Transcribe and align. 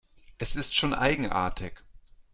Es 0.39 0.55
ist 0.55 0.73
schon 0.73 0.95
eigenartig. 0.95 1.83